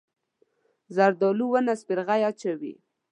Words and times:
زردالو 0.95 1.45
ونه 1.51 1.73
سپرغۍ 1.81 2.21
اچوي. 2.29 2.73